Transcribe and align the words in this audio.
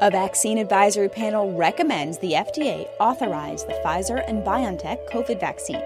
A 0.00 0.12
vaccine 0.12 0.58
advisory 0.58 1.08
panel 1.08 1.52
recommends 1.54 2.18
the 2.18 2.34
FDA 2.34 2.88
authorize 3.00 3.64
the 3.64 3.72
Pfizer 3.84 4.22
and 4.28 4.44
BioNTech 4.44 5.10
COVID 5.10 5.40
vaccine. 5.40 5.82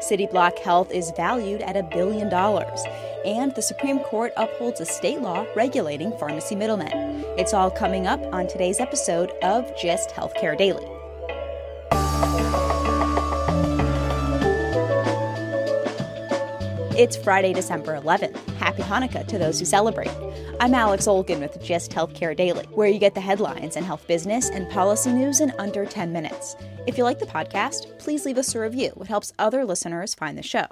Cityblock 0.00 0.56
Health 0.60 0.92
is 0.92 1.10
valued 1.16 1.62
at 1.62 1.76
a 1.76 1.82
billion 1.82 2.28
dollars, 2.28 2.84
and 3.24 3.52
the 3.56 3.62
Supreme 3.62 3.98
Court 3.98 4.32
upholds 4.36 4.78
a 4.78 4.86
state 4.86 5.20
law 5.20 5.44
regulating 5.56 6.16
pharmacy 6.16 6.54
middlemen. 6.54 7.24
It's 7.36 7.52
all 7.52 7.72
coming 7.72 8.06
up 8.06 8.22
on 8.32 8.46
today's 8.46 8.78
episode 8.78 9.32
of 9.42 9.68
Gist 9.76 10.10
Healthcare 10.10 10.56
Daily. 10.56 10.86
It's 16.96 17.16
Friday, 17.16 17.52
December 17.52 17.98
11th. 18.00 18.45
Happy 18.66 18.82
Hanukkah 18.82 19.24
to 19.28 19.38
those 19.38 19.60
who 19.60 19.64
celebrate. 19.64 20.10
I'm 20.58 20.74
Alex 20.74 21.06
Olgin 21.06 21.38
with 21.38 21.62
Gist 21.62 21.92
Healthcare 21.92 22.36
Daily, 22.36 22.64
where 22.72 22.88
you 22.88 22.98
get 22.98 23.14
the 23.14 23.20
headlines 23.20 23.76
and 23.76 23.86
health 23.86 24.08
business 24.08 24.50
and 24.50 24.68
policy 24.68 25.12
news 25.12 25.38
in 25.38 25.52
under 25.56 25.86
10 25.86 26.12
minutes. 26.12 26.56
If 26.84 26.98
you 26.98 27.04
like 27.04 27.20
the 27.20 27.26
podcast, 27.26 27.96
please 28.00 28.26
leave 28.26 28.38
us 28.38 28.56
a 28.56 28.60
review. 28.60 28.90
It 29.00 29.06
helps 29.06 29.32
other 29.38 29.64
listeners 29.64 30.16
find 30.16 30.36
the 30.36 30.42
show. 30.42 30.66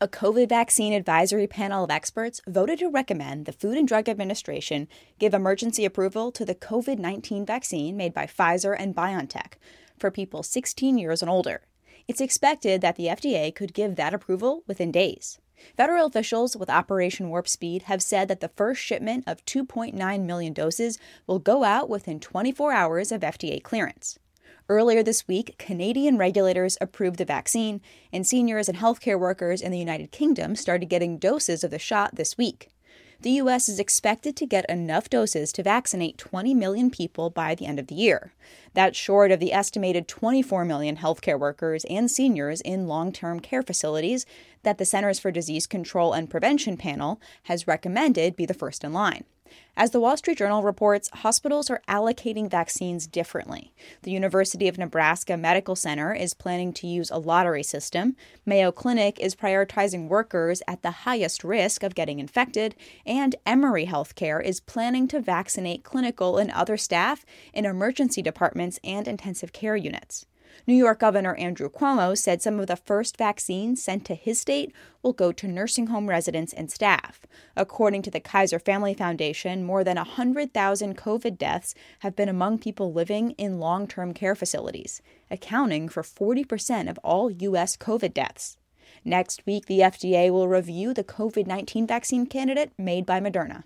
A 0.00 0.08
COVID 0.08 0.48
vaccine 0.48 0.94
advisory 0.94 1.46
panel 1.46 1.84
of 1.84 1.90
experts 1.90 2.40
voted 2.48 2.78
to 2.78 2.88
recommend 2.88 3.44
the 3.44 3.52
Food 3.52 3.76
and 3.76 3.86
Drug 3.86 4.08
Administration 4.08 4.88
give 5.18 5.34
emergency 5.34 5.84
approval 5.84 6.32
to 6.32 6.46
the 6.46 6.54
COVID 6.54 6.98
19 6.98 7.44
vaccine 7.44 7.94
made 7.94 8.14
by 8.14 8.24
Pfizer 8.24 8.74
and 8.78 8.96
BioNTech 8.96 9.58
for 9.98 10.10
people 10.10 10.42
16 10.42 10.96
years 10.96 11.20
and 11.20 11.30
older. 11.30 11.60
It's 12.06 12.22
expected 12.22 12.80
that 12.80 12.96
the 12.96 13.08
FDA 13.08 13.54
could 13.54 13.74
give 13.74 13.96
that 13.96 14.14
approval 14.14 14.62
within 14.66 14.90
days. 14.90 15.38
Federal 15.76 16.06
officials 16.06 16.56
with 16.56 16.70
Operation 16.70 17.28
Warp 17.30 17.48
Speed 17.48 17.82
have 17.82 18.02
said 18.02 18.28
that 18.28 18.40
the 18.40 18.48
first 18.48 18.80
shipment 18.80 19.24
of 19.26 19.44
2.9 19.44 20.24
million 20.24 20.52
doses 20.52 20.98
will 21.26 21.38
go 21.38 21.64
out 21.64 21.88
within 21.88 22.20
24 22.20 22.72
hours 22.72 23.12
of 23.12 23.22
FDA 23.22 23.62
clearance. 23.62 24.18
Earlier 24.68 25.02
this 25.02 25.26
week, 25.26 25.56
Canadian 25.58 26.18
regulators 26.18 26.76
approved 26.80 27.18
the 27.18 27.24
vaccine, 27.24 27.80
and 28.12 28.26
seniors 28.26 28.68
and 28.68 28.78
healthcare 28.78 29.18
workers 29.18 29.62
in 29.62 29.72
the 29.72 29.78
United 29.78 30.12
Kingdom 30.12 30.56
started 30.56 30.86
getting 30.86 31.18
doses 31.18 31.64
of 31.64 31.70
the 31.70 31.78
shot 31.78 32.16
this 32.16 32.36
week 32.36 32.68
the 33.20 33.30
U.S. 33.30 33.68
is 33.68 33.80
expected 33.80 34.36
to 34.36 34.46
get 34.46 34.68
enough 34.70 35.10
doses 35.10 35.52
to 35.52 35.64
vaccinate 35.64 36.18
20 36.18 36.54
million 36.54 36.88
people 36.88 37.30
by 37.30 37.56
the 37.56 37.66
end 37.66 37.80
of 37.80 37.88
the 37.88 37.96
year. 37.96 38.32
That's 38.74 38.96
short 38.96 39.32
of 39.32 39.40
the 39.40 39.52
estimated 39.52 40.06
24 40.06 40.64
million 40.64 40.98
healthcare 40.98 41.38
workers 41.38 41.84
and 41.90 42.08
seniors 42.08 42.60
in 42.60 42.86
long 42.86 43.10
term 43.10 43.40
care 43.40 43.62
facilities 43.62 44.24
that 44.68 44.76
the 44.76 44.84
Centers 44.84 45.18
for 45.18 45.30
Disease 45.30 45.66
Control 45.66 46.12
and 46.12 46.28
Prevention 46.28 46.76
panel 46.76 47.18
has 47.44 47.66
recommended 47.66 48.36
be 48.36 48.44
the 48.44 48.52
first 48.52 48.84
in 48.84 48.92
line. 48.92 49.24
As 49.78 49.92
the 49.92 50.00
Wall 50.00 50.18
Street 50.18 50.36
Journal 50.36 50.62
reports, 50.62 51.08
hospitals 51.08 51.70
are 51.70 51.80
allocating 51.88 52.50
vaccines 52.50 53.06
differently. 53.06 53.72
The 54.02 54.10
University 54.10 54.68
of 54.68 54.76
Nebraska 54.76 55.38
Medical 55.38 55.74
Center 55.74 56.12
is 56.12 56.34
planning 56.34 56.74
to 56.74 56.86
use 56.86 57.10
a 57.10 57.16
lottery 57.16 57.62
system. 57.62 58.14
Mayo 58.44 58.70
Clinic 58.70 59.18
is 59.18 59.34
prioritizing 59.34 60.08
workers 60.08 60.60
at 60.68 60.82
the 60.82 60.90
highest 60.90 61.44
risk 61.44 61.82
of 61.82 61.94
getting 61.94 62.18
infected, 62.18 62.74
and 63.06 63.36
Emory 63.46 63.86
Healthcare 63.86 64.44
is 64.44 64.60
planning 64.60 65.08
to 65.08 65.18
vaccinate 65.18 65.82
clinical 65.82 66.36
and 66.36 66.50
other 66.50 66.76
staff 66.76 67.24
in 67.54 67.64
emergency 67.64 68.20
departments 68.20 68.78
and 68.84 69.08
intensive 69.08 69.54
care 69.54 69.76
units. 69.76 70.26
New 70.66 70.74
York 70.74 71.00
Governor 71.00 71.34
Andrew 71.36 71.68
Cuomo 71.70 72.16
said 72.16 72.42
some 72.42 72.60
of 72.60 72.66
the 72.66 72.76
first 72.76 73.16
vaccines 73.16 73.82
sent 73.82 74.04
to 74.04 74.14
his 74.14 74.40
state 74.40 74.72
will 75.02 75.12
go 75.12 75.32
to 75.32 75.48
nursing 75.48 75.88
home 75.88 76.08
residents 76.08 76.52
and 76.52 76.70
staff. 76.70 77.26
According 77.56 78.02
to 78.02 78.10
the 78.10 78.20
Kaiser 78.20 78.58
Family 78.58 78.94
Foundation, 78.94 79.64
more 79.64 79.84
than 79.84 79.96
100,000 79.96 80.96
COVID 80.96 81.38
deaths 81.38 81.74
have 82.00 82.16
been 82.16 82.28
among 82.28 82.58
people 82.58 82.92
living 82.92 83.32
in 83.32 83.58
long 83.58 83.86
term 83.86 84.12
care 84.12 84.34
facilities, 84.34 85.00
accounting 85.30 85.88
for 85.88 86.02
40% 86.02 86.88
of 86.88 86.98
all 86.98 87.30
U.S. 87.30 87.76
COVID 87.76 88.14
deaths. 88.14 88.56
Next 89.04 89.46
week, 89.46 89.66
the 89.66 89.80
FDA 89.80 90.30
will 90.30 90.48
review 90.48 90.92
the 90.92 91.04
COVID 91.04 91.46
19 91.46 91.86
vaccine 91.86 92.26
candidate 92.26 92.72
made 92.78 93.06
by 93.06 93.20
Moderna. 93.20 93.64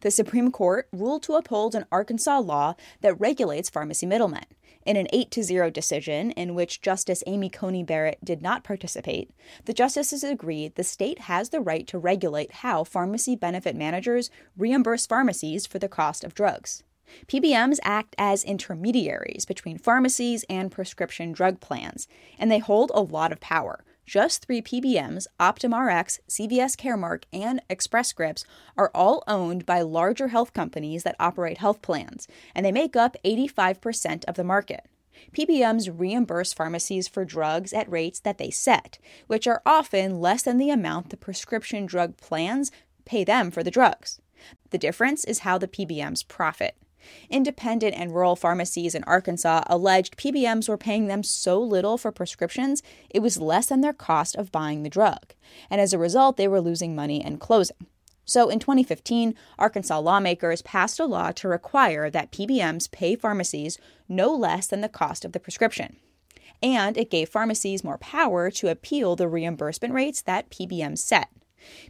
The 0.00 0.10
Supreme 0.10 0.50
Court 0.50 0.88
ruled 0.92 1.22
to 1.24 1.34
uphold 1.34 1.74
an 1.74 1.86
Arkansas 1.90 2.38
law 2.38 2.74
that 3.00 3.18
regulates 3.20 3.70
pharmacy 3.70 4.06
middlemen. 4.06 4.44
In 4.86 4.96
an 4.96 5.08
8 5.12 5.30
to 5.32 5.42
0 5.42 5.70
decision, 5.70 6.30
in 6.30 6.54
which 6.54 6.80
Justice 6.80 7.22
Amy 7.26 7.50
Coney 7.50 7.82
Barrett 7.82 8.24
did 8.24 8.40
not 8.40 8.64
participate, 8.64 9.30
the 9.66 9.74
justices 9.74 10.24
agreed 10.24 10.74
the 10.74 10.84
state 10.84 11.20
has 11.20 11.50
the 11.50 11.60
right 11.60 11.86
to 11.88 11.98
regulate 11.98 12.52
how 12.52 12.84
pharmacy 12.84 13.36
benefit 13.36 13.76
managers 13.76 14.30
reimburse 14.56 15.06
pharmacies 15.06 15.66
for 15.66 15.78
the 15.78 15.88
cost 15.88 16.24
of 16.24 16.34
drugs. 16.34 16.84
PBMs 17.26 17.78
act 17.82 18.14
as 18.18 18.44
intermediaries 18.44 19.44
between 19.44 19.78
pharmacies 19.78 20.44
and 20.48 20.70
prescription 20.70 21.32
drug 21.32 21.60
plans, 21.60 22.08
and 22.38 22.50
they 22.50 22.58
hold 22.58 22.90
a 22.94 23.00
lot 23.00 23.32
of 23.32 23.40
power, 23.40 23.84
just 24.08 24.46
three 24.46 24.62
PBMs, 24.62 25.26
OptumRx, 25.38 26.18
CVS 26.30 26.76
Caremark, 26.76 27.24
and 27.30 27.60
Express 27.68 28.08
Scripts, 28.08 28.42
are 28.74 28.90
all 28.94 29.22
owned 29.28 29.66
by 29.66 29.82
larger 29.82 30.28
health 30.28 30.54
companies 30.54 31.02
that 31.02 31.14
operate 31.20 31.58
health 31.58 31.82
plans, 31.82 32.26
and 32.54 32.64
they 32.64 32.72
make 32.72 32.96
up 32.96 33.18
85% 33.22 34.24
of 34.24 34.34
the 34.34 34.44
market. 34.44 34.86
PBMs 35.36 35.92
reimburse 35.94 36.54
pharmacies 36.54 37.06
for 37.06 37.26
drugs 37.26 37.74
at 37.74 37.90
rates 37.90 38.18
that 38.20 38.38
they 38.38 38.50
set, 38.50 38.98
which 39.26 39.46
are 39.46 39.60
often 39.66 40.20
less 40.20 40.42
than 40.42 40.56
the 40.56 40.70
amount 40.70 41.10
the 41.10 41.16
prescription 41.18 41.84
drug 41.84 42.16
plans 42.16 42.72
pay 43.04 43.24
them 43.24 43.50
for 43.50 43.62
the 43.62 43.70
drugs. 43.70 44.20
The 44.70 44.78
difference 44.78 45.24
is 45.24 45.40
how 45.40 45.58
the 45.58 45.68
PBMs 45.68 46.26
profit. 46.26 46.76
Independent 47.30 47.94
and 47.94 48.14
rural 48.14 48.36
pharmacies 48.36 48.94
in 48.94 49.04
Arkansas 49.04 49.62
alleged 49.66 50.16
PBMs 50.16 50.68
were 50.68 50.76
paying 50.76 51.06
them 51.06 51.22
so 51.22 51.60
little 51.60 51.98
for 51.98 52.12
prescriptions, 52.12 52.82
it 53.10 53.20
was 53.20 53.38
less 53.38 53.66
than 53.66 53.80
their 53.80 53.92
cost 53.92 54.36
of 54.36 54.52
buying 54.52 54.82
the 54.82 54.90
drug. 54.90 55.34
And 55.70 55.80
as 55.80 55.92
a 55.92 55.98
result, 55.98 56.36
they 56.36 56.48
were 56.48 56.60
losing 56.60 56.94
money 56.94 57.22
and 57.22 57.40
closing. 57.40 57.86
So 58.24 58.50
in 58.50 58.58
2015, 58.58 59.34
Arkansas 59.58 59.98
lawmakers 59.98 60.60
passed 60.60 61.00
a 61.00 61.06
law 61.06 61.32
to 61.32 61.48
require 61.48 62.10
that 62.10 62.30
PBMs 62.30 62.90
pay 62.90 63.16
pharmacies 63.16 63.78
no 64.06 64.34
less 64.34 64.66
than 64.66 64.82
the 64.82 64.88
cost 64.88 65.24
of 65.24 65.32
the 65.32 65.40
prescription. 65.40 65.96
And 66.62 66.98
it 66.98 67.10
gave 67.10 67.30
pharmacies 67.30 67.82
more 67.82 67.98
power 67.98 68.50
to 68.50 68.68
appeal 68.68 69.16
the 69.16 69.28
reimbursement 69.28 69.94
rates 69.94 70.20
that 70.22 70.50
PBMs 70.50 70.98
set. 70.98 71.28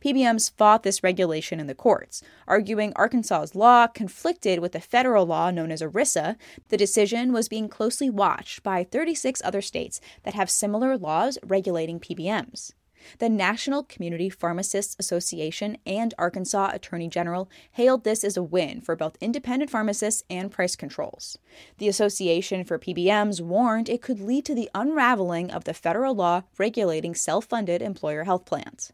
PBMs 0.05 0.51
fought 0.57 0.83
this 0.83 1.03
regulation 1.03 1.61
in 1.61 1.67
the 1.67 1.75
courts, 1.75 2.23
arguing 2.47 2.93
Arkansas's 2.97 3.55
law 3.55 3.87
conflicted 3.87 4.59
with 4.59 4.73
the 4.73 4.81
federal 4.81 5.27
law 5.27 5.51
known 5.51 5.71
as 5.71 5.83
ERISA. 5.83 6.37
The 6.69 6.77
decision 6.77 7.33
was 7.33 7.49
being 7.49 7.69
closely 7.69 8.11
watched 8.11 8.63
by 8.63 8.85
36 8.85 9.43
other 9.45 9.63
states 9.63 10.01
that 10.23 10.35
have 10.35 10.51
similar 10.51 10.97
laws 10.97 11.39
regulating 11.43 12.01
PBMs. 12.01 12.73
The 13.19 13.29
National 13.29 13.83
Community 13.83 14.29
Pharmacists 14.29 14.97
Association 14.99 15.79
and 15.87 16.15
Arkansas 16.19 16.71
Attorney 16.73 17.09
General 17.09 17.49
hailed 17.73 18.05
this 18.05 18.25
as 18.25 18.37
a 18.37 18.43
win 18.43 18.81
for 18.81 18.97
both 18.97 19.17
independent 19.21 19.71
pharmacists 19.71 20.23
and 20.29 20.51
price 20.51 20.77
controls. 20.77 21.39
The 21.79 21.89
Association 21.89 22.65
for 22.65 22.79
PBMs 22.79 23.41
warned 23.41 23.89
it 23.89 24.03
could 24.03 24.21
lead 24.21 24.45
to 24.47 24.55
the 24.55 24.71
unraveling 24.75 25.51
of 25.51 25.65
the 25.65 25.75
federal 25.75 26.15
law 26.15 26.43
regulating 26.59 27.15
self 27.15 27.47
funded 27.47 27.83
employer 27.83 28.25
health 28.25 28.45
plans. 28.45 28.93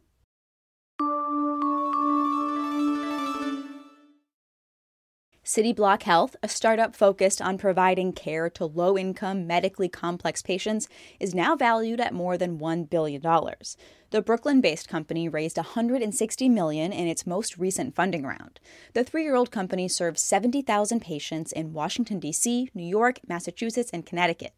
Cityblock 5.45 6.05
Health, 6.05 6.37
a 6.43 6.49
startup 6.49 6.97
focused 6.97 7.43
on 7.43 7.59
providing 7.59 8.15
care 8.15 8.49
to 8.49 8.65
low 8.65 8.97
income, 8.97 9.47
medically 9.47 9.91
complex 9.91 10.41
patients, 10.41 10.89
is 11.21 11.35
now 11.35 11.55
valued 11.55 12.01
at 12.01 12.15
more 12.15 12.39
than 12.39 12.59
$1 12.59 12.89
billion. 12.89 13.21
The 13.21 14.23
Brooklyn 14.23 14.63
based 14.63 14.89
company 14.89 15.29
raised 15.29 15.59
160 15.59 16.49
million 16.49 16.95
in 16.95 17.07
its 17.07 17.27
most 17.27 17.59
recent 17.59 17.95
funding 17.95 18.23
round. 18.23 18.59
The 18.95 19.05
three 19.05 19.23
year 19.23 19.35
old 19.35 19.51
company 19.51 19.87
serves 19.87 20.23
70,000 20.23 21.01
patients 21.01 21.53
in 21.53 21.75
Washington, 21.75 22.21
D.C., 22.21 22.71
New 22.73 22.87
York, 22.87 23.21
Massachusetts, 23.29 23.91
and 23.93 24.07
Connecticut. 24.07 24.55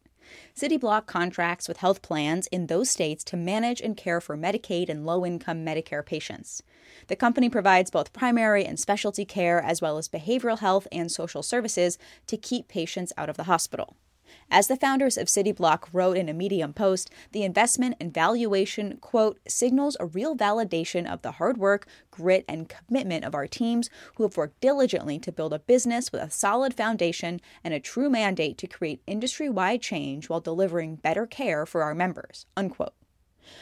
CityBlock 0.55 1.05
contracts 1.05 1.67
with 1.67 1.77
health 1.77 2.01
plans 2.01 2.47
in 2.47 2.67
those 2.67 2.89
states 2.89 3.23
to 3.25 3.37
manage 3.37 3.81
and 3.81 3.95
care 3.95 4.19
for 4.19 4.37
Medicaid 4.37 4.89
and 4.89 5.05
low 5.05 5.25
income 5.25 5.65
Medicare 5.65 6.05
patients. 6.05 6.63
The 7.07 7.15
company 7.15 7.49
provides 7.49 7.91
both 7.91 8.13
primary 8.13 8.65
and 8.65 8.79
specialty 8.79 9.25
care, 9.25 9.61
as 9.61 9.81
well 9.81 9.97
as 9.97 10.07
behavioral 10.07 10.59
health 10.59 10.87
and 10.91 11.11
social 11.11 11.43
services, 11.43 11.97
to 12.27 12.37
keep 12.37 12.67
patients 12.67 13.13
out 13.17 13.29
of 13.29 13.37
the 13.37 13.43
hospital. 13.43 13.95
As 14.49 14.67
the 14.67 14.75
founders 14.75 15.17
of 15.17 15.27
CityBlock 15.27 15.89
wrote 15.93 16.17
in 16.17 16.29
a 16.29 16.33
Medium 16.33 16.73
post, 16.73 17.09
the 17.31 17.43
investment 17.43 17.95
and 17.99 18.13
valuation, 18.13 18.97
quote, 18.97 19.39
signals 19.47 19.97
a 19.99 20.05
real 20.05 20.35
validation 20.35 21.05
of 21.11 21.21
the 21.21 21.33
hard 21.33 21.57
work, 21.57 21.87
grit, 22.11 22.45
and 22.47 22.69
commitment 22.69 23.25
of 23.25 23.35
our 23.35 23.47
teams 23.47 23.89
who 24.15 24.23
have 24.23 24.37
worked 24.37 24.59
diligently 24.59 25.19
to 25.19 25.31
build 25.31 25.53
a 25.53 25.59
business 25.59 26.11
with 26.11 26.21
a 26.21 26.29
solid 26.29 26.73
foundation 26.73 27.39
and 27.63 27.73
a 27.73 27.79
true 27.79 28.09
mandate 28.09 28.57
to 28.57 28.67
create 28.67 29.01
industry 29.07 29.49
wide 29.49 29.81
change 29.81 30.29
while 30.29 30.39
delivering 30.39 30.95
better 30.95 31.25
care 31.25 31.65
for 31.65 31.83
our 31.83 31.95
members, 31.95 32.45
unquote. 32.55 32.93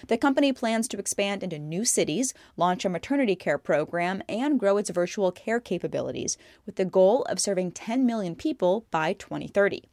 The 0.07 0.17
company 0.17 0.51
plans 0.51 0.87
to 0.89 0.97
expand 0.97 1.43
into 1.43 1.59
new 1.59 1.85
cities, 1.85 2.33
launch 2.57 2.85
a 2.85 2.89
maternity 2.89 3.35
care 3.35 3.57
program, 3.57 4.23
and 4.27 4.59
grow 4.59 4.77
its 4.77 4.89
virtual 4.89 5.31
care 5.31 5.59
capabilities, 5.59 6.37
with 6.65 6.75
the 6.75 6.85
goal 6.85 7.23
of 7.23 7.39
serving 7.39 7.71
10 7.71 8.05
million 8.05 8.35
people 8.35 8.85
by 8.91 9.13
2030. 9.13 9.83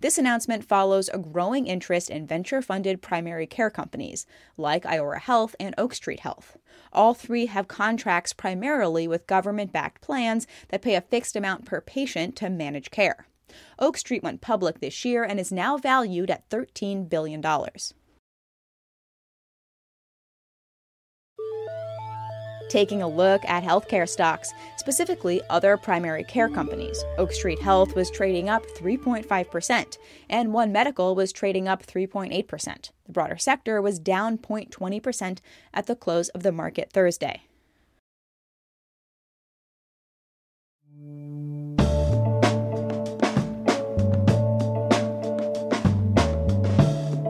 This 0.00 0.18
announcement 0.18 0.64
follows 0.64 1.08
a 1.08 1.18
growing 1.18 1.66
interest 1.66 2.10
in 2.10 2.26
venture 2.26 2.62
funded 2.62 3.02
primary 3.02 3.46
care 3.46 3.70
companies 3.70 4.26
like 4.56 4.84
Iora 4.84 5.20
Health 5.20 5.54
and 5.58 5.74
Oak 5.78 5.94
Street 5.94 6.20
Health. 6.20 6.56
All 6.92 7.14
three 7.14 7.46
have 7.46 7.68
contracts 7.68 8.32
primarily 8.32 9.06
with 9.06 9.26
government 9.26 9.72
backed 9.72 10.00
plans 10.00 10.46
that 10.68 10.82
pay 10.82 10.94
a 10.94 11.00
fixed 11.00 11.36
amount 11.36 11.64
per 11.64 11.80
patient 11.80 12.36
to 12.36 12.48
manage 12.48 12.90
care. 12.90 13.26
Oak 13.78 13.96
Street 13.96 14.22
went 14.22 14.40
public 14.40 14.80
this 14.80 15.04
year 15.04 15.24
and 15.24 15.40
is 15.40 15.52
now 15.52 15.76
valued 15.78 16.30
at 16.30 16.48
$13 16.50 17.08
billion. 17.08 17.42
Taking 22.68 23.02
a 23.02 23.08
look 23.08 23.44
at 23.44 23.62
healthcare 23.62 24.08
stocks, 24.08 24.52
specifically 24.76 25.40
other 25.50 25.76
primary 25.76 26.24
care 26.24 26.48
companies. 26.48 27.02
Oak 27.16 27.32
Street 27.32 27.60
Health 27.60 27.94
was 27.94 28.10
trading 28.10 28.48
up 28.48 28.64
3.5%, 28.76 29.98
and 30.28 30.52
One 30.52 30.72
Medical 30.72 31.14
was 31.14 31.32
trading 31.32 31.68
up 31.68 31.84
3.8%. 31.84 32.90
The 33.06 33.12
broader 33.12 33.36
sector 33.36 33.80
was 33.80 33.98
down 33.98 34.38
0.20% 34.38 35.38
at 35.74 35.86
the 35.86 35.96
close 35.96 36.28
of 36.30 36.42
the 36.42 36.52
market 36.52 36.90
Thursday. 36.92 37.42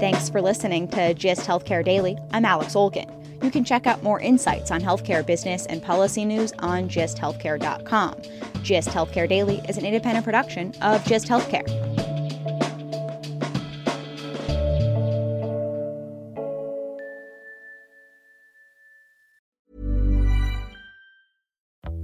Thanks 0.01 0.29
for 0.29 0.41
listening 0.41 0.87
to 0.89 1.13
GIST 1.15 1.45
Healthcare 1.45 1.85
Daily. 1.85 2.17
I'm 2.33 2.45
Alex 2.45 2.75
Olgin. 2.75 3.18
You 3.43 3.51
can 3.51 3.65
check 3.65 3.87
out 3.87 4.03
more 4.03 4.21
insights 4.21 4.71
on 4.71 4.81
healthcare 4.81 5.25
business 5.25 5.67
and 5.67 5.83
policy 5.83 6.25
news 6.25 6.53
on 6.59 6.89
gisthealthcare.com. 6.89 8.15
GIST 8.63 8.89
Healthcare 8.91 9.29
Daily 9.29 9.61
is 9.69 9.79
an 9.79 9.85
independent 9.85 10.25
production 10.25 10.75
of 10.83 11.05
GIST 11.05 11.29
Healthcare. 11.29 11.89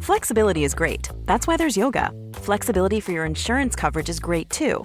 Flexibility 0.00 0.64
is 0.64 0.74
great. 0.74 1.08
That's 1.24 1.46
why 1.46 1.56
there's 1.56 1.76
yoga. 1.78 2.10
Flexibility 2.34 3.00
for 3.00 3.12
your 3.12 3.24
insurance 3.24 3.74
coverage 3.74 4.10
is 4.10 4.20
great 4.20 4.50
too. 4.50 4.84